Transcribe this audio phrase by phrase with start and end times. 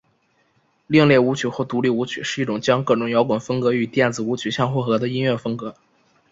[0.87, 5.75] 另类舞曲或独立舞曲是一种将各种摇滚风格与电子舞曲相混合的音乐风格。